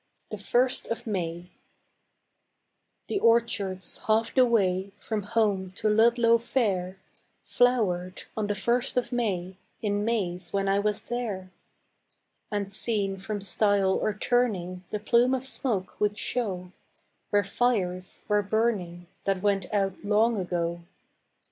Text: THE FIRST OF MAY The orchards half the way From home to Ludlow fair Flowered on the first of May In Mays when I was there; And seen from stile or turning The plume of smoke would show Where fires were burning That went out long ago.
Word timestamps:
THE 0.31 0.37
FIRST 0.39 0.87
OF 0.87 1.05
MAY 1.05 1.51
The 3.07 3.19
orchards 3.19 3.99
half 4.07 4.33
the 4.33 4.47
way 4.47 4.93
From 4.97 5.21
home 5.21 5.73
to 5.73 5.89
Ludlow 5.89 6.39
fair 6.39 6.97
Flowered 7.45 8.23
on 8.35 8.47
the 8.47 8.55
first 8.55 8.97
of 8.97 9.11
May 9.11 9.57
In 9.79 10.03
Mays 10.03 10.51
when 10.51 10.67
I 10.67 10.79
was 10.79 11.03
there; 11.03 11.51
And 12.49 12.73
seen 12.73 13.17
from 13.17 13.41
stile 13.41 13.91
or 13.93 14.15
turning 14.15 14.83
The 14.89 14.97
plume 14.99 15.35
of 15.35 15.43
smoke 15.45 16.01
would 16.01 16.17
show 16.17 16.71
Where 17.29 17.43
fires 17.43 18.23
were 18.27 18.41
burning 18.41 19.05
That 19.25 19.43
went 19.43 19.71
out 19.71 20.03
long 20.03 20.35
ago. 20.39 20.81